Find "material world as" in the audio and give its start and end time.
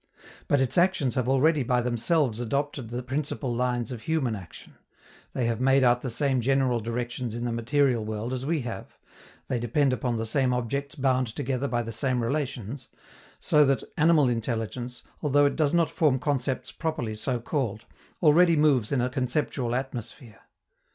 7.51-8.43